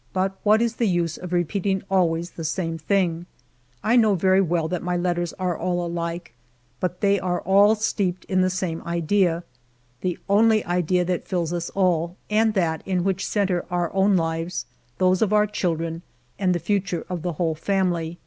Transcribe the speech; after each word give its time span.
But 0.12 0.36
what 0.42 0.60
is 0.60 0.76
the 0.76 0.86
use 0.86 1.16
of 1.16 1.32
repeating 1.32 1.82
always 1.90 2.32
the 2.32 2.44
same 2.44 2.76
thing? 2.76 3.24
I 3.82 3.96
know 3.96 4.16
very 4.16 4.42
well 4.42 4.68
that 4.68 4.82
my 4.82 4.98
let 4.98 5.14
ters 5.16 5.32
are 5.38 5.56
all 5.56 5.82
alike, 5.82 6.34
but 6.78 7.00
they 7.00 7.18
are 7.18 7.40
all 7.40 7.74
steeped 7.74 8.26
in 8.26 8.42
the 8.42 8.50
same 8.50 8.82
idea,— 8.84 9.44
the 10.02 10.18
only 10.28 10.62
idea 10.66 11.06
that 11.06 11.26
fills 11.26 11.54
us 11.54 11.70
all, 11.70 12.18
and 12.28 12.52
that 12.52 12.82
in 12.86 13.02
which 13.02 13.26
centre 13.26 13.64
our 13.70 13.90
own 13.94 14.14
lives, 14.14 14.66
those 14.98 15.22
of 15.22 15.32
our 15.32 15.46
children, 15.46 16.02
and 16.38 16.54
the 16.54 16.58
future 16.58 17.06
of 17.08 17.22
the 17.22 17.32
whole 17.40 17.54
family. 17.54 18.18